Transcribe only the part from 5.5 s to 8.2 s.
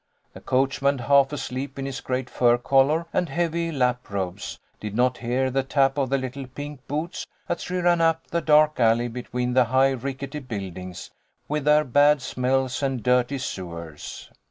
the tap of the little pink boots, as she ran